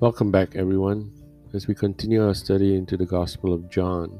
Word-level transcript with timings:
Welcome 0.00 0.30
back, 0.30 0.56
everyone, 0.56 1.12
as 1.52 1.66
we 1.66 1.74
continue 1.74 2.26
our 2.26 2.32
study 2.32 2.74
into 2.74 2.96
the 2.96 3.04
Gospel 3.04 3.52
of 3.52 3.68
John. 3.68 4.18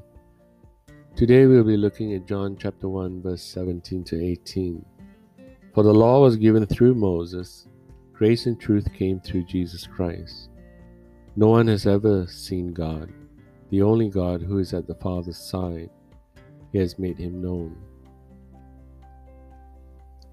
Today 1.17 1.47
we'll 1.47 1.65
be 1.65 1.79
looking 1.79 2.13
at 2.13 2.27
John 2.27 2.55
chapter 2.61 2.87
1, 2.87 3.23
verse 3.23 3.43
17 3.43 4.05
to 4.05 4.23
18. 4.23 4.85
For 5.73 5.83
the 5.83 5.95
law 5.95 6.21
was 6.21 6.37
given 6.37 6.67
through 6.67 6.97
Moses, 6.97 7.67
grace 8.13 8.45
and 8.45 8.61
truth 8.61 8.93
came 8.93 9.21
through 9.21 9.45
Jesus 9.45 9.87
Christ. 9.87 10.51
No 11.35 11.49
one 11.49 11.69
has 11.69 11.87
ever 11.87 12.27
seen 12.27 12.75
God, 12.75 13.11
the 13.71 13.81
only 13.81 14.11
God 14.11 14.43
who 14.43 14.59
is 14.59 14.75
at 14.75 14.87
the 14.87 14.97
Father's 14.97 15.39
side. 15.39 15.89
He 16.73 16.79
has 16.79 16.99
made 16.99 17.17
him 17.17 17.41
known. 17.41 17.75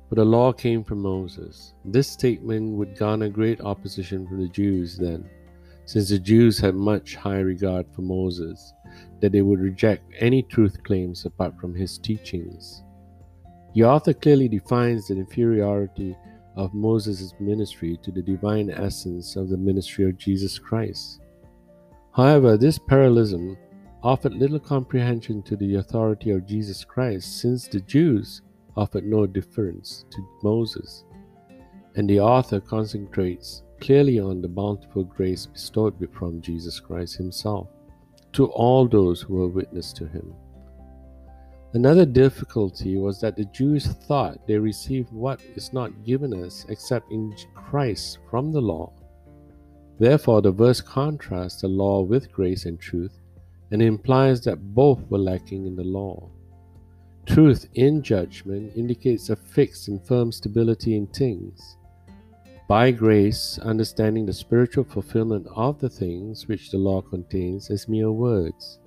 For 0.10 0.16
the 0.16 0.26
law 0.26 0.52
came 0.52 0.84
from 0.84 1.02
Moses. 1.02 1.74
This 1.86 2.10
statement 2.10 2.76
would 2.78 2.98
garner 2.98 3.30
great 3.30 3.62
opposition 3.62 4.28
from 4.28 4.42
the 4.42 4.50
Jews 4.50 4.98
then 4.98 5.30
since 5.88 6.10
the 6.10 6.20
Jews 6.20 6.60
had 6.60 6.76
much 6.76 7.16
high 7.16 7.40
regard 7.40 7.86
for 7.96 8.02
Moses, 8.02 8.74
that 9.22 9.32
they 9.32 9.42
would 9.42 9.62
reject 9.62 10.04
any 10.20 10.44
truth 10.44 10.84
claims 10.84 11.26
apart 11.26 11.58
from 11.60 11.74
his 11.74 11.98
teachings. 11.98 12.84
The 13.74 13.86
author 13.86 14.14
clearly 14.14 14.50
defines 14.50 15.08
the 15.08 15.16
inferiority 15.16 16.14
of 16.58 16.74
Moses' 16.74 17.34
ministry 17.40 17.98
to 18.04 18.12
the 18.12 18.22
divine 18.22 18.70
essence 18.70 19.38
of 19.38 19.48
the 19.48 19.56
ministry 19.56 20.04
of 20.04 20.18
Jesus 20.18 20.60
Christ. 20.60 21.22
However, 22.14 22.58
this 22.58 22.78
parallelism 22.78 23.58
offered 24.04 24.34
little 24.34 24.60
comprehension 24.60 25.42
to 25.44 25.56
the 25.56 25.76
authority 25.76 26.32
of 26.32 26.46
Jesus 26.46 26.84
Christ, 26.84 27.40
since 27.40 27.66
the 27.66 27.80
Jews 27.80 28.42
offered 28.76 29.06
no 29.06 29.26
difference 29.26 30.04
to 30.12 30.28
Moses, 30.44 31.06
and 31.96 32.10
the 32.10 32.20
author 32.20 32.60
concentrates 32.60 33.64
clearly 33.80 34.20
on 34.20 34.42
the 34.42 34.48
bountiful 34.48 35.04
grace 35.04 35.46
bestowed 35.46 35.96
from 36.14 36.42
Jesus 36.42 36.80
Christ 36.80 37.16
Himself 37.18 37.68
to 38.34 38.48
all 38.48 38.88
those 38.88 39.22
who 39.22 39.36
were 39.36 39.48
witness 39.48 39.94
to 39.94 40.08
Him. 40.08 40.34
Another 41.74 42.06
difficulty 42.06 42.98
was 42.98 43.20
that 43.22 43.36
the 43.36 43.46
Jews 43.46 43.88
thought 43.88 44.48
they 44.48 44.58
received 44.58 45.12
what 45.12 45.42
is 45.56 45.74
not 45.74 46.04
given 46.04 46.34
us 46.44 46.66
except 46.70 47.12
in 47.12 47.36
Christ 47.54 48.20
from 48.30 48.52
the 48.52 48.62
law. 48.62 48.92
Therefore, 50.00 50.42
the 50.42 50.52
verse 50.52 50.82
contrasts 50.82 51.62
the 51.62 51.68
law 51.68 52.02
with 52.02 52.32
grace 52.32 52.66
and 52.66 52.80
truth 52.80 53.20
and 53.72 53.82
implies 53.82 54.42
that 54.42 54.74
both 54.74 55.00
were 55.10 55.18
lacking 55.18 55.66
in 55.66 55.76
the 55.76 55.84
law. 55.84 56.30
Truth 57.26 57.68
in 57.74 58.02
judgment 58.02 58.72
indicates 58.76 59.30
a 59.30 59.36
fixed 59.36 59.88
and 59.88 60.02
firm 60.06 60.32
stability 60.32 60.96
in 60.96 61.08
things 61.08 61.77
by 62.68 62.92
grace, 62.92 63.58
understanding 63.64 64.26
the 64.26 64.34
spiritual 64.34 64.84
fulfillment 64.84 65.48
of 65.56 65.80
the 65.80 65.90
things 65.90 66.48
which 66.48 66.70
the 66.70 66.78
law 66.78 67.02
contains 67.02 67.70
as 67.70 67.88
mere 67.88 68.12
words. 68.12 68.80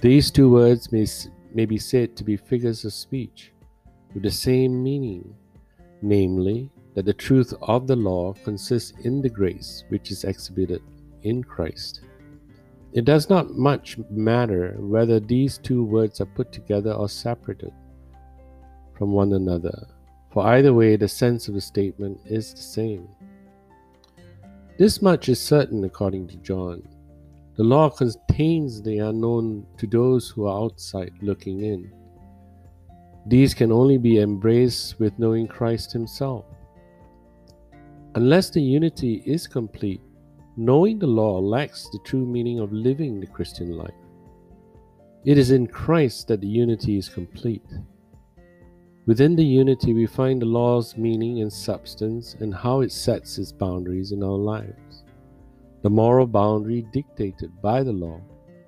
These 0.00 0.30
two 0.30 0.50
words 0.50 0.92
may, 0.92 1.06
may 1.54 1.64
be 1.64 1.78
said 1.78 2.16
to 2.16 2.24
be 2.24 2.36
figures 2.36 2.84
of 2.84 2.92
speech 2.92 3.52
with 4.12 4.22
the 4.22 4.30
same 4.30 4.82
meaning, 4.82 5.34
namely, 6.02 6.70
that 6.94 7.06
the 7.06 7.14
truth 7.14 7.54
of 7.62 7.86
the 7.86 7.96
law 7.96 8.34
consists 8.44 8.92
in 9.04 9.22
the 9.22 9.30
grace 9.30 9.84
which 9.88 10.10
is 10.10 10.24
exhibited 10.24 10.82
in 11.22 11.42
Christ. 11.42 12.02
It 12.92 13.06
does 13.06 13.30
not 13.30 13.54
much 13.54 13.96
matter 14.10 14.76
whether 14.78 15.18
these 15.18 15.56
two 15.56 15.82
words 15.82 16.20
are 16.20 16.26
put 16.26 16.52
together 16.52 16.92
or 16.92 17.08
separated 17.08 17.72
from 18.96 19.12
one 19.12 19.32
another 19.32 19.86
either 20.40 20.74
way, 20.74 20.96
the 20.96 21.08
sense 21.08 21.48
of 21.48 21.54
the 21.54 21.60
statement 21.60 22.20
is 22.24 22.52
the 22.52 22.60
same. 22.60 23.08
This 24.78 25.02
much 25.02 25.28
is 25.28 25.40
certain 25.40 25.84
according 25.84 26.28
to 26.28 26.36
John. 26.36 26.82
The 27.56 27.64
law 27.64 27.90
contains 27.90 28.80
the 28.80 28.98
unknown 28.98 29.66
to 29.78 29.86
those 29.86 30.28
who 30.28 30.46
are 30.46 30.62
outside 30.62 31.12
looking 31.20 31.62
in. 31.62 31.92
These 33.26 33.54
can 33.54 33.72
only 33.72 33.98
be 33.98 34.20
embraced 34.20 35.00
with 35.00 35.18
knowing 35.18 35.48
Christ 35.48 35.92
Himself. 35.92 36.44
Unless 38.14 38.50
the 38.50 38.62
unity 38.62 39.22
is 39.26 39.46
complete, 39.46 40.00
knowing 40.56 40.98
the 40.98 41.06
law 41.06 41.38
lacks 41.38 41.88
the 41.90 41.98
true 42.04 42.24
meaning 42.24 42.58
of 42.60 42.72
living 42.72 43.20
the 43.20 43.26
Christian 43.26 43.76
life. 43.76 43.94
It 45.24 45.36
is 45.36 45.50
in 45.50 45.66
Christ 45.66 46.28
that 46.28 46.40
the 46.40 46.46
unity 46.46 46.96
is 46.96 47.08
complete. 47.08 47.66
Within 49.08 49.34
the 49.34 49.42
unity, 49.42 49.94
we 49.94 50.04
find 50.04 50.42
the 50.42 50.44
law's 50.44 50.98
meaning 50.98 51.40
and 51.40 51.50
substance 51.50 52.36
and 52.40 52.54
how 52.54 52.82
it 52.82 52.92
sets 52.92 53.38
its 53.38 53.50
boundaries 53.50 54.12
in 54.12 54.22
our 54.22 54.36
lives. 54.36 55.02
The 55.80 55.88
moral 55.88 56.26
boundary 56.26 56.82
dictated 56.92 57.50
by 57.62 57.82
the 57.82 57.92
law 57.94 58.20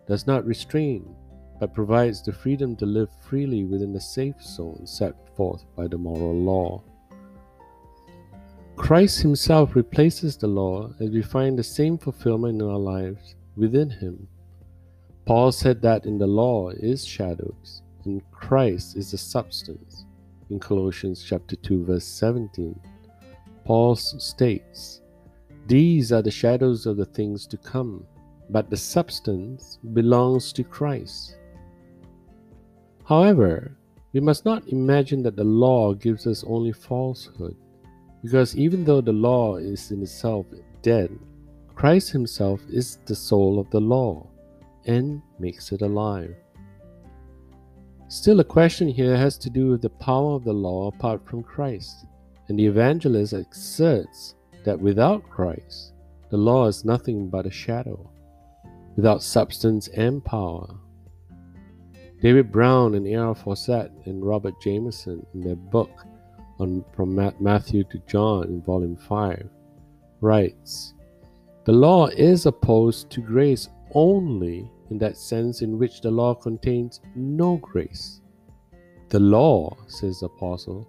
does 0.09 0.27
not 0.27 0.47
restrain, 0.47 1.15
but 1.61 1.75
provides 1.75 2.23
the 2.23 2.33
freedom 2.33 2.75
to 2.77 2.87
live 2.87 3.11
freely 3.21 3.65
within 3.65 3.93
the 3.93 4.01
safe 4.01 4.43
zone 4.43 4.87
set 4.87 5.15
forth 5.37 5.67
by 5.77 5.87
the 5.87 5.99
moral 5.99 6.35
law. 6.35 6.83
Christ 8.77 9.21
Himself 9.21 9.77
replaces 9.77 10.39
the 10.39 10.49
law 10.49 10.91
as 11.01 11.11
we 11.11 11.21
find 11.21 11.59
the 11.59 11.63
same 11.63 11.99
fulfillment 11.99 12.63
in 12.63 12.67
our 12.67 12.79
lives 12.79 13.35
within 13.57 13.91
Him. 13.91 14.27
Paul 15.27 15.53
said 15.53 15.83
that 15.83 16.07
in 16.07 16.17
the 16.17 16.27
law 16.27 16.71
is 16.71 17.05
shadows, 17.05 17.83
and 18.07 18.23
Christ 18.31 18.97
is 18.97 19.11
the 19.11 19.19
substance 19.19 20.07
in 20.51 20.59
Colossians 20.59 21.25
chapter 21.27 21.57
2 21.57 21.85
verse 21.85 22.05
17. 22.05 22.79
Paul 23.65 23.95
states, 23.97 25.01
These 25.67 26.13
are 26.13 26.23
the 26.23 26.31
shadows 26.31 26.87
of 26.87 26.97
the 26.97 27.05
things 27.05 27.47
to 27.47 27.57
come, 27.57 28.05
but 28.49 28.69
the 28.69 28.77
substance 28.77 29.79
belongs 29.93 30.53
to 30.55 30.65
Christ. 30.65 31.37
However, 33.05 33.77
we 34.13 34.21
must 34.21 34.45
not 34.45 34.67
imagine 34.69 35.23
that 35.23 35.37
the 35.37 35.45
law 35.45 35.95
gives 35.95 36.27
us 36.27 36.45
only 36.47 36.73
falsehood, 36.73 37.57
because 38.23 38.57
even 38.57 38.85
though 38.85 39.01
the 39.01 39.13
law 39.13 39.57
is 39.57 39.93
in 39.93 40.03
itself 40.03 40.47
dead, 40.83 41.17
Christ 41.75 42.11
Himself 42.11 42.61
is 42.69 42.99
the 43.07 43.15
soul 43.15 43.59
of 43.59 43.71
the 43.71 43.81
law 43.81 44.27
and 44.87 45.23
makes 45.39 45.73
it 45.73 45.83
alive. 45.83 46.35
Still, 48.11 48.41
a 48.41 48.45
question 48.45 48.89
here 48.89 49.17
has 49.17 49.39
to 49.39 49.49
do 49.49 49.69
with 49.69 49.83
the 49.83 49.89
power 49.89 50.35
of 50.35 50.43
the 50.43 50.53
law 50.53 50.89
apart 50.89 51.25
from 51.25 51.45
Christ, 51.45 52.07
and 52.49 52.59
the 52.59 52.67
evangelist 52.67 53.33
asserts 53.33 54.35
that 54.65 54.81
without 54.81 55.31
Christ, 55.31 55.93
the 56.29 56.37
law 56.37 56.67
is 56.67 56.85
nothing 56.85 57.29
but 57.29 57.47
a 57.47 57.53
shadow, 57.53 58.11
without 58.97 59.23
substance 59.23 59.87
and 59.87 60.25
power. 60.25 60.75
David 62.21 62.51
Brown 62.51 62.97
and 62.97 63.07
A.R. 63.07 63.33
Fausset 63.33 63.93
and 64.07 64.27
Robert 64.27 64.55
Jamieson, 64.61 65.25
in 65.33 65.41
their 65.41 65.55
book 65.55 66.05
on 66.59 66.85
From 66.93 67.15
Matthew 67.39 67.85
to 67.85 68.03
John 68.09 68.49
in 68.49 68.61
Volume 68.63 68.97
5, 68.97 69.49
writes 70.21 70.95
The 71.65 71.73
law 71.73 72.09
is 72.09 72.45
opposed 72.47 73.09
to 73.11 73.21
grace 73.21 73.69
only 73.95 74.69
in 74.91 74.99
that 74.99 75.17
sense 75.17 75.63
in 75.63 75.79
which 75.79 76.01
the 76.01 76.11
law 76.11 76.35
contains 76.35 77.01
no 77.15 77.57
grace. 77.57 78.21
The 79.09 79.21
law, 79.21 79.77
says 79.87 80.21
the 80.21 80.27
apostle, 80.27 80.87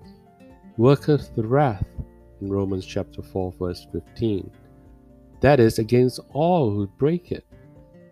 worketh 0.77 1.31
wrath 1.37 1.87
in 2.41 2.51
Romans 2.51 2.85
chapter 2.85 3.21
4, 3.21 3.53
verse 3.53 3.87
15. 3.91 4.51
That 5.41 5.59
is 5.59 5.79
against 5.79 6.19
all 6.33 6.69
who 6.69 6.87
break 6.97 7.31
it, 7.31 7.45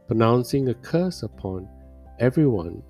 pronouncing 0.07 0.69
a 0.69 0.73
curse 0.73 1.23
upon 1.23 1.67
everyone 2.19 2.81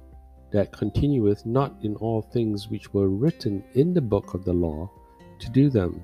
that 0.51 0.71
continueth 0.71 1.45
not 1.45 1.75
in 1.83 1.95
all 1.97 2.21
things 2.21 2.69
which 2.69 2.93
were 2.93 3.09
written 3.09 3.63
in 3.73 3.93
the 3.93 4.01
book 4.01 4.33
of 4.33 4.43
the 4.45 4.53
law 4.53 4.89
to 5.39 5.49
do 5.49 5.69
them. 5.69 6.03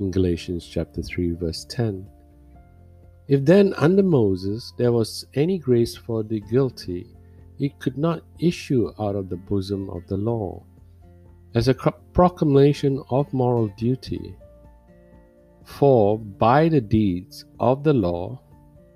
In 0.00 0.10
Galatians 0.10 0.66
chapter 0.66 1.02
3, 1.02 1.32
verse 1.32 1.64
10. 1.68 2.06
If 3.28 3.44
then 3.44 3.72
under 3.74 4.02
Moses 4.02 4.72
there 4.76 4.92
was 4.92 5.26
any 5.34 5.58
grace 5.58 5.96
for 5.96 6.22
the 6.22 6.40
guilty, 6.40 7.06
it 7.58 7.78
could 7.78 7.96
not 7.96 8.24
issue 8.40 8.92
out 8.98 9.14
of 9.14 9.28
the 9.28 9.36
bosom 9.36 9.88
of 9.90 10.06
the 10.08 10.16
law, 10.16 10.64
as 11.54 11.68
a 11.68 11.74
proclamation 11.74 13.02
of 13.10 13.32
moral 13.32 13.68
duty. 13.76 14.34
For 15.64 16.18
by 16.18 16.68
the 16.68 16.80
deeds 16.80 17.44
of 17.60 17.84
the 17.84 17.92
law 17.92 18.40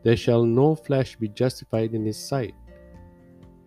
there 0.02 0.16
shall 0.16 0.44
no 0.44 0.74
flesh 0.74 1.16
be 1.16 1.28
justified 1.28 1.94
in 1.94 2.04
his 2.04 2.18
sight. 2.18 2.54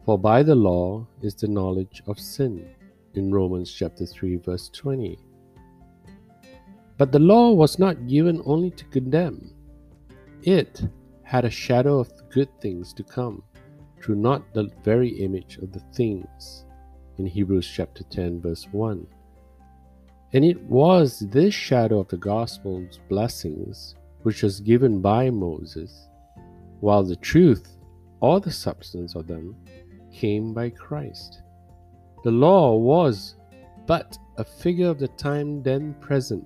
For 0.05 0.17
by 0.17 0.43
the 0.43 0.55
law 0.55 1.07
is 1.21 1.35
the 1.35 1.47
knowledge 1.47 2.01
of 2.07 2.19
sin, 2.19 2.67
in 3.13 3.31
Romans 3.31 3.71
chapter 3.71 4.05
3, 4.05 4.37
verse 4.37 4.69
20. 4.69 5.17
But 6.97 7.13
the 7.13 7.19
law 7.19 7.53
was 7.53 7.79
not 7.79 8.07
given 8.07 8.41
only 8.45 8.71
to 8.71 8.85
condemn 8.85 9.53
it 10.43 10.81
had 11.23 11.45
a 11.45 11.49
shadow 11.49 11.99
of 11.99 12.09
the 12.15 12.23
good 12.23 12.49
things 12.61 12.93
to 12.93 13.03
come, 13.03 13.43
through 14.01 14.15
not 14.15 14.53
the 14.53 14.69
very 14.83 15.09
image 15.09 15.57
of 15.57 15.71
the 15.71 15.83
things. 15.93 16.65
In 17.17 17.25
Hebrews 17.25 17.69
chapter 17.69 18.03
10, 18.03 18.41
verse 18.41 18.67
1. 18.71 19.05
And 20.33 20.45
it 20.45 20.61
was 20.63 21.19
this 21.19 21.53
shadow 21.53 21.99
of 21.99 22.07
the 22.07 22.17
gospel's 22.17 22.99
blessings 23.09 23.95
which 24.23 24.43
was 24.43 24.59
given 24.59 25.01
by 25.01 25.29
Moses, 25.29 26.07
while 26.79 27.03
the 27.03 27.15
truth, 27.15 27.77
or 28.21 28.39
the 28.39 28.51
substance 28.51 29.15
of 29.15 29.27
them, 29.27 29.55
came 30.13 30.53
by 30.53 30.69
Christ. 30.69 31.41
The 32.23 32.31
law 32.31 32.75
was 32.75 33.35
but 33.85 34.17
a 34.37 34.43
figure 34.43 34.89
of 34.89 34.99
the 34.99 35.07
time 35.09 35.63
then 35.63 35.95
present 35.95 36.45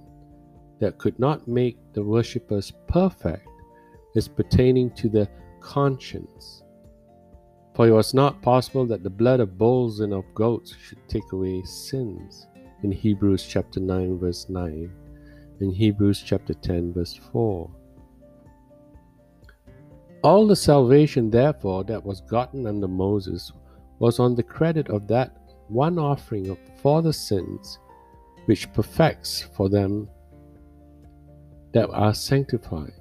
that 0.79 0.97
could 0.97 1.17
not 1.19 1.47
make 1.47 1.77
the 1.93 2.03
worshippers 2.03 2.71
perfect 2.87 3.47
as 4.15 4.27
pertaining 4.27 4.91
to 4.91 5.09
the 5.09 5.27
conscience. 5.59 6.63
For 7.75 7.87
it 7.87 7.91
was 7.91 8.13
not 8.13 8.41
possible 8.41 8.85
that 8.87 9.03
the 9.03 9.09
blood 9.09 9.39
of 9.39 9.57
bulls 9.57 9.99
and 9.99 10.13
of 10.13 10.23
goats 10.35 10.75
should 10.79 11.07
take 11.07 11.31
away 11.31 11.63
sins. 11.63 12.47
In 12.83 12.91
Hebrews 12.91 13.45
chapter 13.47 13.79
9, 13.79 14.19
verse 14.19 14.47
9, 14.49 14.91
and 15.59 15.73
Hebrews 15.73 16.21
chapter 16.25 16.53
10, 16.53 16.93
verse 16.93 17.19
4. 17.31 17.69
All 20.23 20.47
the 20.47 20.55
salvation, 20.55 21.29
therefore, 21.29 21.83
that 21.85 22.05
was 22.05 22.21
gotten 22.21 22.67
under 22.67 22.87
Moses 22.87 23.51
was 23.99 24.19
on 24.19 24.35
the 24.35 24.43
credit 24.43 24.89
of 24.89 25.07
that 25.07 25.37
one 25.67 25.97
offering 25.97 26.57
for 26.81 27.01
the 27.01 27.13
sins 27.13 27.79
which 28.45 28.71
perfects 28.73 29.41
for 29.55 29.69
them 29.69 30.09
that 31.73 31.89
are 31.89 32.13
sanctified, 32.13 32.93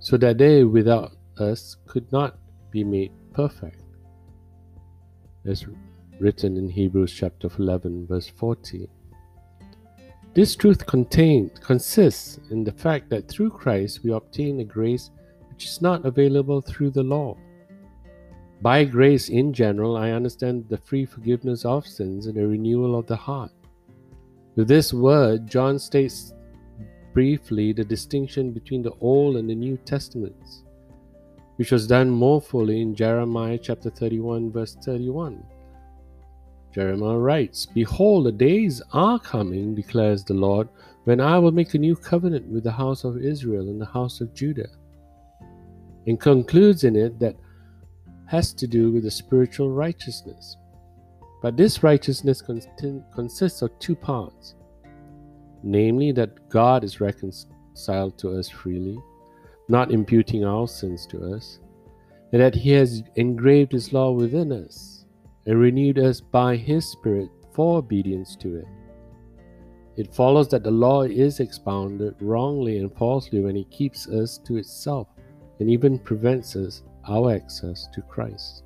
so 0.00 0.16
that 0.16 0.38
they 0.38 0.64
without 0.64 1.12
us 1.38 1.76
could 1.86 2.10
not 2.10 2.38
be 2.70 2.82
made 2.82 3.12
perfect. 3.32 3.82
As 5.44 5.66
written 6.18 6.56
in 6.56 6.68
Hebrews 6.68 7.12
chapter 7.12 7.48
11, 7.58 8.06
verse 8.06 8.28
40. 8.28 8.88
This 10.34 10.54
truth 10.54 10.86
contained 10.86 11.60
consists 11.60 12.38
in 12.50 12.64
the 12.64 12.72
fact 12.72 13.10
that 13.10 13.28
through 13.28 13.50
Christ 13.50 14.04
we 14.04 14.12
obtain 14.12 14.60
a 14.60 14.64
grace 14.64 15.10
which 15.48 15.64
is 15.64 15.82
not 15.82 16.04
available 16.04 16.60
through 16.60 16.90
the 16.90 17.02
law. 17.02 17.36
By 18.62 18.84
grace 18.84 19.28
in 19.28 19.52
general, 19.52 19.96
I 19.96 20.10
understand 20.10 20.66
the 20.68 20.76
free 20.76 21.06
forgiveness 21.06 21.64
of 21.64 21.86
sins 21.86 22.26
and 22.26 22.36
a 22.36 22.46
renewal 22.46 22.98
of 22.98 23.06
the 23.06 23.16
heart. 23.16 23.50
With 24.54 24.68
this 24.68 24.92
word, 24.92 25.46
John 25.46 25.78
states 25.78 26.34
briefly 27.12 27.72
the 27.72 27.84
distinction 27.84 28.52
between 28.52 28.82
the 28.82 28.94
Old 29.00 29.36
and 29.36 29.48
the 29.48 29.54
New 29.54 29.76
Testaments, 29.78 30.64
which 31.56 31.72
was 31.72 31.86
done 31.86 32.10
more 32.10 32.40
fully 32.40 32.80
in 32.80 32.94
Jeremiah 32.94 33.58
chapter 33.58 33.90
31, 33.90 34.52
verse 34.52 34.76
31. 34.84 35.42
Jeremiah 36.72 37.18
writes, 37.18 37.66
Behold, 37.66 38.26
the 38.26 38.32
days 38.32 38.80
are 38.92 39.18
coming, 39.18 39.74
declares 39.74 40.24
the 40.24 40.34
Lord, 40.34 40.68
when 41.04 41.20
I 41.20 41.38
will 41.38 41.52
make 41.52 41.74
a 41.74 41.78
new 41.78 41.96
covenant 41.96 42.46
with 42.46 42.62
the 42.64 42.72
house 42.72 43.04
of 43.04 43.22
Israel 43.22 43.68
and 43.68 43.80
the 43.80 43.86
house 43.86 44.20
of 44.20 44.34
Judah. 44.34 44.68
And 46.06 46.20
concludes 46.20 46.84
in 46.84 46.94
it 46.96 47.18
that 47.18 47.36
has 48.26 48.52
to 48.54 48.66
do 48.66 48.92
with 48.92 49.02
the 49.02 49.10
spiritual 49.10 49.70
righteousness. 49.70 50.56
But 51.42 51.56
this 51.56 51.82
righteousness 51.82 52.42
consists 52.42 53.62
of 53.62 53.76
two 53.80 53.96
parts 53.96 54.54
namely, 55.62 56.12
that 56.12 56.48
God 56.48 56.84
is 56.84 57.00
reconciled 57.00 58.18
to 58.18 58.38
us 58.38 58.48
freely, 58.48 58.98
not 59.68 59.92
imputing 59.92 60.44
our 60.44 60.66
sins 60.68 61.06
to 61.08 61.34
us, 61.34 61.58
and 62.32 62.40
that 62.40 62.54
He 62.54 62.70
has 62.70 63.02
engraved 63.16 63.72
His 63.72 63.92
law 63.92 64.12
within 64.12 64.52
us 64.52 65.04
and 65.46 65.58
renewed 65.58 65.98
us 65.98 66.20
by 66.20 66.56
His 66.56 66.84
Spirit 66.84 67.28
for 67.52 67.78
obedience 67.78 68.36
to 68.36 68.56
it. 68.56 68.66
It 69.96 70.14
follows 70.14 70.48
that 70.48 70.62
the 70.62 70.70
law 70.70 71.02
is 71.02 71.40
expounded 71.40 72.14
wrongly 72.20 72.78
and 72.78 72.94
falsely 72.96 73.40
when 73.40 73.56
it 73.56 73.70
keeps 73.70 74.08
us 74.08 74.38
to 74.38 74.56
itself 74.56 75.08
and 75.58 75.68
even 75.68 75.98
prevents 75.98 76.56
us 76.56 76.82
our 77.08 77.34
access 77.34 77.88
to 77.92 78.00
Christ. 78.02 78.62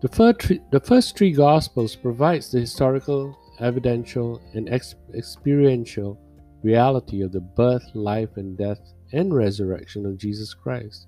The 0.00 0.08
first, 0.08 0.42
three, 0.42 0.60
the 0.70 0.80
first 0.80 1.16
three 1.16 1.32
Gospels 1.32 1.96
provides 1.96 2.50
the 2.50 2.60
historical, 2.60 3.36
evidential, 3.60 4.40
and 4.54 4.68
ex- 4.68 4.94
experiential 5.14 6.18
reality 6.62 7.22
of 7.22 7.32
the 7.32 7.40
birth, 7.40 7.84
life, 7.94 8.36
and 8.36 8.56
death 8.56 8.80
and 9.12 9.34
resurrection 9.34 10.06
of 10.06 10.18
Jesus 10.18 10.54
Christ. 10.54 11.06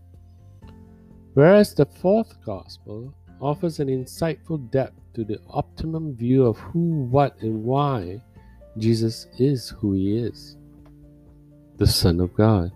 Whereas 1.35 1.75
the 1.75 1.87
fourth 1.87 2.35
Gospel 2.45 3.15
offers 3.41 3.81
an 3.81 3.89
insightful 3.89 4.71
depth 4.71 5.01
to 5.15 5.25
the 5.25 5.39
optimum 5.51 6.15
view 6.15 6.47
of 6.47 6.59
who, 6.59 7.05
what, 7.11 7.41
and 7.41 7.65
why 7.65 8.23
Jesus 8.79 9.27
is 9.39 9.71
who 9.71 9.93
he 9.93 10.19
is 10.19 10.57
the 11.79 11.87
Son 11.87 12.21
of 12.21 12.35
God. 12.35 12.73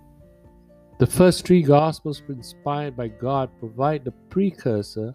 The 0.98 1.06
first 1.06 1.46
three 1.46 1.62
Gospels, 1.62 2.22
inspired 2.28 2.96
by 2.96 3.08
God, 3.08 3.50
provide 3.58 4.04
the 4.04 4.10
precursor 4.28 5.14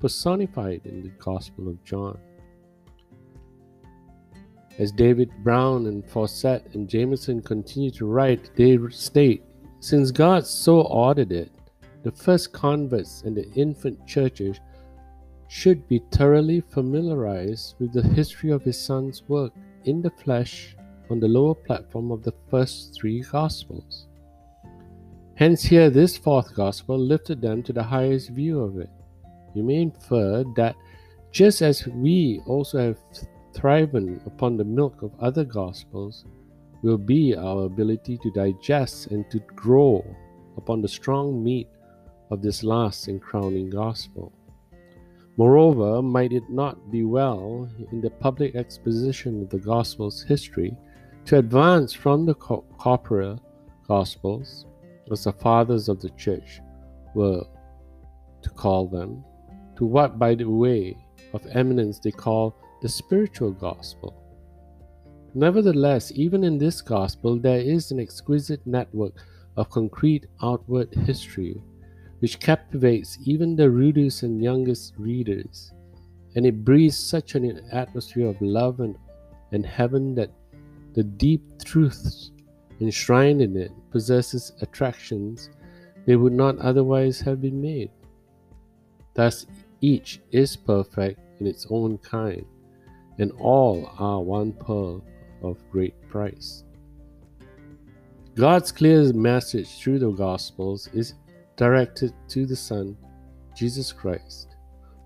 personified 0.00 0.80
in 0.86 1.02
the 1.02 1.10
Gospel 1.18 1.68
of 1.68 1.84
John. 1.84 2.18
As 4.78 4.92
David 4.92 5.30
Brown 5.42 5.86
and 5.86 6.04
Fausset 6.04 6.74
and 6.74 6.88
Jamieson 6.88 7.42
continue 7.42 7.90
to 7.92 8.06
write, 8.06 8.50
they 8.56 8.78
state 8.90 9.42
Since 9.80 10.10
God 10.10 10.46
so 10.46 10.82
ordered 10.82 11.32
it, 11.32 11.50
the 12.02 12.12
first 12.12 12.52
converts 12.52 13.22
and 13.22 13.36
the 13.36 13.50
infant 13.52 14.06
churches 14.06 14.60
should 15.48 15.86
be 15.88 16.00
thoroughly 16.12 16.60
familiarized 16.60 17.74
with 17.78 17.92
the 17.92 18.02
history 18.02 18.50
of 18.50 18.62
his 18.62 18.80
son's 18.80 19.28
work 19.28 19.52
in 19.84 20.00
the 20.00 20.10
flesh 20.10 20.76
on 21.10 21.18
the 21.18 21.28
lower 21.28 21.54
platform 21.54 22.12
of 22.12 22.22
the 22.22 22.34
first 22.48 22.94
three 22.94 23.20
Gospels. 23.20 24.06
Hence, 25.34 25.62
here 25.62 25.90
this 25.90 26.16
fourth 26.16 26.54
Gospel 26.54 26.98
lifted 26.98 27.40
them 27.40 27.62
to 27.64 27.72
the 27.72 27.82
highest 27.82 28.30
view 28.30 28.60
of 28.60 28.78
it. 28.78 28.90
You 29.54 29.62
may 29.62 29.82
infer 29.82 30.44
that 30.54 30.76
just 31.32 31.62
as 31.62 31.86
we 31.86 32.40
also 32.46 32.78
have 32.78 32.98
thriven 33.52 34.20
upon 34.26 34.56
the 34.56 34.64
milk 34.64 35.02
of 35.02 35.12
other 35.20 35.44
Gospels, 35.44 36.24
will 36.82 36.98
be 36.98 37.36
our 37.36 37.64
ability 37.64 38.18
to 38.18 38.30
digest 38.30 39.08
and 39.08 39.30
to 39.30 39.38
grow 39.54 40.04
upon 40.56 40.80
the 40.80 40.88
strong 40.88 41.42
meat 41.42 41.68
of 42.30 42.42
this 42.42 42.62
last 42.62 43.08
and 43.08 43.20
crowning 43.20 43.70
Gospel. 43.70 44.32
Moreover, 45.36 46.02
might 46.02 46.32
it 46.32 46.48
not 46.50 46.90
be 46.90 47.04
well 47.04 47.68
in 47.92 48.00
the 48.00 48.10
public 48.10 48.54
exposition 48.54 49.42
of 49.42 49.50
the 49.50 49.58
Gospel's 49.58 50.22
history 50.22 50.76
to 51.26 51.38
advance 51.38 51.92
from 51.92 52.26
the 52.26 52.34
corporeal 52.34 53.40
Gospels, 53.86 54.66
as 55.10 55.24
the 55.24 55.32
fathers 55.32 55.88
of 55.88 56.00
the 56.00 56.10
Church 56.10 56.60
were 57.14 57.44
to 58.42 58.50
call 58.50 58.86
them, 58.86 59.24
to 59.76 59.84
what, 59.84 60.18
by 60.18 60.34
the 60.34 60.44
way 60.44 60.96
of 61.32 61.46
eminence, 61.52 61.98
they 61.98 62.10
call 62.10 62.56
the 62.80 62.88
spiritual 62.88 63.52
gospel. 63.52 64.14
Nevertheless, 65.34 66.12
even 66.14 66.44
in 66.44 66.58
this 66.58 66.80
gospel, 66.80 67.38
there 67.38 67.60
is 67.60 67.90
an 67.90 68.00
exquisite 68.00 68.66
network 68.66 69.14
of 69.56 69.70
concrete 69.70 70.26
outward 70.42 70.92
history 70.94 71.62
which 72.20 72.38
captivates 72.38 73.18
even 73.24 73.56
the 73.56 73.70
rudest 73.70 74.22
and 74.22 74.42
youngest 74.42 74.94
readers, 74.98 75.72
and 76.34 76.44
it 76.46 76.64
breathes 76.64 76.98
such 76.98 77.34
an 77.34 77.62
atmosphere 77.72 78.28
of 78.28 78.40
love 78.40 78.80
and, 78.80 78.96
and 79.52 79.64
heaven 79.64 80.14
that 80.14 80.30
the 80.94 81.02
deep 81.02 81.42
truths 81.64 82.30
enshrined 82.80 83.40
in 83.40 83.56
it 83.56 83.72
possesses 83.90 84.52
attractions 84.60 85.50
they 86.06 86.16
would 86.16 86.32
not 86.32 86.58
otherwise 86.58 87.20
have 87.20 87.40
been 87.40 87.60
made. 87.60 87.90
Thus, 89.14 89.46
each 89.80 90.20
is 90.30 90.56
perfect 90.56 91.20
in 91.40 91.46
its 91.46 91.66
own 91.70 91.98
kind, 91.98 92.44
and 93.20 93.30
all 93.32 93.92
are 93.98 94.20
one 94.20 94.52
pearl 94.52 95.04
of 95.42 95.58
great 95.70 95.94
price. 96.08 96.64
God's 98.34 98.72
clear 98.72 99.12
message 99.12 99.78
through 99.78 99.98
the 99.98 100.10
Gospels 100.10 100.88
is 100.94 101.14
directed 101.56 102.14
to 102.28 102.46
the 102.46 102.56
Son, 102.56 102.96
Jesus 103.54 103.92
Christ, 103.92 104.56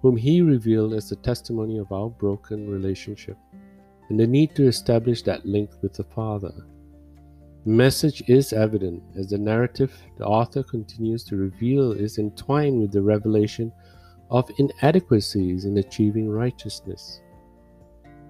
whom 0.00 0.16
He 0.16 0.40
revealed 0.42 0.94
as 0.94 1.09
the 1.09 1.16
testimony 1.16 1.78
of 1.78 1.90
our 1.90 2.09
broken 2.09 2.71
relationship 2.71 3.37
and 4.09 4.21
the 4.21 4.26
need 4.26 4.54
to 4.54 4.68
establish 4.68 5.23
that 5.23 5.44
link 5.44 5.71
with 5.83 5.94
the 5.94 6.04
Father. 6.04 6.52
The 7.64 7.71
message 7.71 8.23
is 8.28 8.52
evident 8.52 9.02
as 9.16 9.30
the 9.30 9.38
narrative 9.38 9.92
the 10.18 10.26
author 10.26 10.62
continues 10.62 11.25
to 11.25 11.37
reveal 11.37 11.90
is 11.90 12.18
entwined 12.18 12.80
with 12.80 12.92
the 12.92 13.02
revelation 13.02 13.73
of 14.30 14.50
inadequacies 14.59 15.64
in 15.64 15.78
achieving 15.78 16.30
righteousness. 16.30 17.21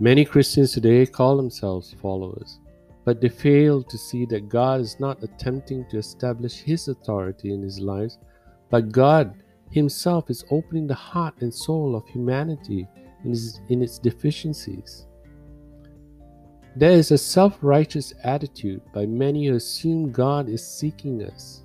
Many 0.00 0.24
Christians 0.24 0.72
today 0.72 1.06
call 1.06 1.36
themselves 1.36 1.94
followers, 2.02 2.58
but 3.04 3.20
they 3.20 3.28
fail 3.28 3.80
to 3.84 3.96
see 3.96 4.26
that 4.26 4.48
God 4.48 4.80
is 4.80 4.98
not 4.98 5.22
attempting 5.22 5.86
to 5.88 5.98
establish 5.98 6.62
His 6.62 6.88
authority 6.88 7.52
in 7.52 7.62
His 7.62 7.78
lives, 7.78 8.18
but 8.70 8.90
God 8.90 9.36
Himself 9.70 10.30
is 10.30 10.44
opening 10.50 10.88
the 10.88 10.94
heart 10.94 11.34
and 11.42 11.54
soul 11.54 11.94
of 11.94 12.08
humanity 12.08 12.88
in, 13.22 13.30
his, 13.30 13.60
in 13.68 13.82
its 13.82 14.00
deficiencies. 14.00 15.06
There 16.74 16.90
is 16.90 17.12
a 17.12 17.18
self 17.18 17.58
righteous 17.62 18.12
attitude 18.24 18.82
by 18.92 19.06
many 19.06 19.46
who 19.46 19.54
assume 19.54 20.10
God 20.10 20.48
is 20.48 20.66
seeking 20.66 21.22
us. 21.22 21.62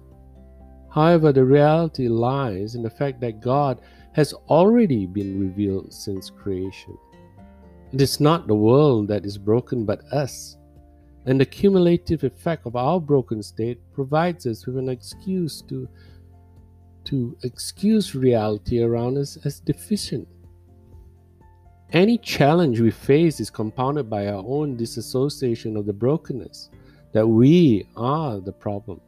However, 0.92 1.32
the 1.32 1.46
reality 1.46 2.08
lies 2.08 2.76
in 2.76 2.84
the 2.84 2.92
fact 2.92 3.22
that 3.22 3.42
God 3.42 3.82
has 4.14 4.34
already 4.34 5.08
been 5.08 5.40
revealed 5.40 5.92
since 5.92 6.30
creation. 6.30 6.96
It 7.92 8.02
is 8.02 8.20
not 8.20 8.48
the 8.48 8.56
world 8.56 9.08
that 9.08 9.26
is 9.26 9.38
broken, 9.38 9.84
but 9.84 10.04
us. 10.14 10.58
And 11.26 11.40
the 11.40 11.46
cumulative 11.46 12.24
effect 12.24 12.66
of 12.66 12.76
our 12.76 13.00
broken 13.00 13.42
state 13.42 13.80
provides 13.94 14.46
us 14.46 14.66
with 14.66 14.78
an 14.78 14.90
excuse 14.90 15.62
to, 15.64 15.88
to 17.06 17.36
excuse 17.44 18.16
reality 18.16 18.82
around 18.84 19.18
us 19.18 19.38
as 19.44 19.60
deficient. 19.60 20.28
Any 21.92 22.20
challenge 22.20 22.80
we 22.80 22.92
face 22.92 23.40
is 23.40 23.50
compounded 23.50 24.08
by 24.08 24.28
our 24.28 24.44
own 24.46 24.78
disassociation 24.78 25.76
of 25.76 25.88
the 25.88 25.94
brokenness, 25.94 26.70
that 27.14 27.26
we 27.26 27.88
are 27.98 28.40
the 28.40 28.52
problem, 28.52 29.02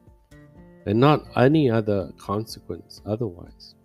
and 0.87 0.99
not 0.99 1.27
any 1.35 1.69
other 1.69 2.11
consequence 2.17 3.01
otherwise. 3.05 3.75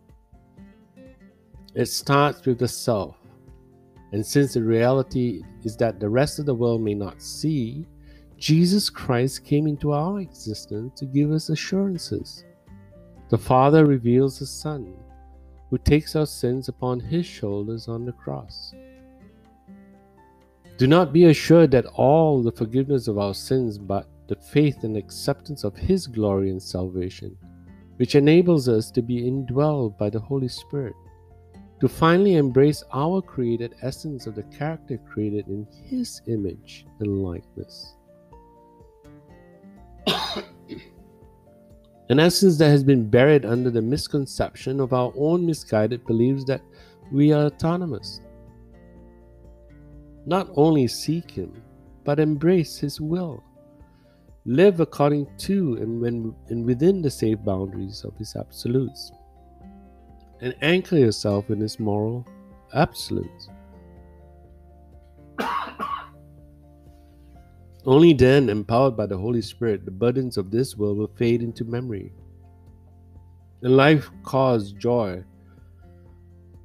It 1.74 1.86
starts 1.86 2.46
with 2.46 2.58
the 2.58 2.68
self, 2.68 3.16
and 4.16 4.24
since 4.24 4.54
the 4.54 4.62
reality 4.62 5.42
is 5.62 5.76
that 5.76 6.00
the 6.00 6.08
rest 6.08 6.38
of 6.38 6.46
the 6.46 6.54
world 6.54 6.80
may 6.80 6.94
not 6.94 7.20
see, 7.20 7.84
Jesus 8.38 8.88
Christ 8.88 9.44
came 9.44 9.66
into 9.66 9.92
our 9.92 10.20
existence 10.20 10.98
to 10.98 11.04
give 11.04 11.30
us 11.30 11.50
assurances. 11.50 12.42
The 13.28 13.36
Father 13.36 13.84
reveals 13.84 14.38
the 14.38 14.46
Son, 14.46 14.94
who 15.68 15.76
takes 15.76 16.16
our 16.16 16.24
sins 16.24 16.70
upon 16.70 16.98
his 16.98 17.26
shoulders 17.26 17.88
on 17.88 18.06
the 18.06 18.12
cross. 18.12 18.72
Do 20.78 20.86
not 20.86 21.12
be 21.12 21.26
assured 21.26 21.70
that 21.72 21.84
all 21.84 22.42
the 22.42 22.52
forgiveness 22.52 23.08
of 23.08 23.18
our 23.18 23.34
sins, 23.34 23.76
but 23.76 24.08
the 24.28 24.36
faith 24.36 24.82
and 24.82 24.96
acceptance 24.96 25.62
of 25.62 25.76
His 25.76 26.06
glory 26.06 26.48
and 26.48 26.62
salvation, 26.62 27.36
which 27.98 28.14
enables 28.14 28.66
us 28.66 28.90
to 28.92 29.02
be 29.02 29.30
indwelled 29.30 29.98
by 29.98 30.08
the 30.08 30.20
Holy 30.20 30.48
Spirit, 30.48 30.94
to 31.80 31.88
finally 31.88 32.36
embrace 32.36 32.82
our 32.92 33.20
created 33.20 33.74
essence 33.82 34.26
of 34.26 34.34
the 34.34 34.42
character 34.44 34.98
created 34.98 35.46
in 35.48 35.66
His 35.84 36.22
image 36.26 36.86
and 37.00 37.22
likeness. 37.22 37.96
An 42.08 42.20
essence 42.20 42.56
that 42.58 42.70
has 42.70 42.84
been 42.84 43.10
buried 43.10 43.44
under 43.44 43.70
the 43.70 43.82
misconception 43.82 44.80
of 44.80 44.92
our 44.92 45.12
own 45.16 45.44
misguided 45.44 46.06
beliefs 46.06 46.44
that 46.44 46.62
we 47.12 47.32
are 47.32 47.46
autonomous, 47.46 48.20
not 50.24 50.48
only 50.56 50.86
seek 50.88 51.30
Him, 51.30 51.52
but 52.04 52.18
embrace 52.18 52.78
His 52.78 53.00
will. 53.00 53.42
Live 54.46 54.80
according 54.80 55.26
to 55.38 55.74
and, 55.74 56.00
when, 56.00 56.34
and 56.48 56.64
within 56.64 57.02
the 57.02 57.10
safe 57.10 57.38
boundaries 57.44 58.04
of 58.04 58.16
His 58.16 58.34
absolutes. 58.36 59.10
And 60.40 60.54
anchor 60.62 60.96
yourself 60.96 61.50
in 61.50 61.60
His 61.60 61.78
moral 61.80 62.26
absolutes. 62.74 63.48
Only 67.84 68.12
then, 68.12 68.48
empowered 68.48 68.96
by 68.96 69.06
the 69.06 69.18
Holy 69.18 69.42
Spirit, 69.42 69.84
the 69.84 69.90
burdens 69.90 70.36
of 70.36 70.50
this 70.50 70.76
world 70.76 70.98
will 70.98 71.12
fade 71.16 71.42
into 71.42 71.64
memory. 71.64 72.12
And 73.62 73.76
life 73.76 74.10
cause 74.22 74.72
joy 74.72 75.24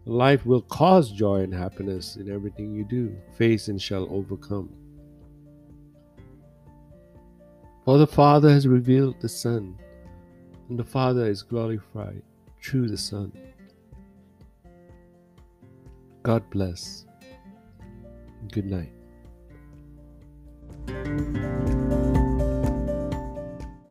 Life 0.05 0.47
will 0.47 0.63
cause 0.63 1.11
joy 1.11 1.41
and 1.41 1.53
happiness 1.53 2.15
in 2.15 2.31
everything 2.31 2.73
you 2.73 2.83
do, 2.83 3.15
face 3.37 3.67
and 3.67 3.79
shall 3.79 4.07
overcome. 4.09 4.69
For 7.85 7.99
the 7.99 8.07
Father 8.07 8.49
has 8.49 8.67
revealed 8.67 9.21
the 9.21 9.29
Son, 9.29 9.77
and 10.69 10.79
the 10.79 10.83
Father 10.83 11.27
is 11.27 11.43
glorified 11.43 12.23
through 12.63 12.89
the 12.89 12.97
Son. 12.97 13.31
God 16.23 16.47
bless. 16.51 17.05
Good 18.51 18.65
night. 18.65 18.91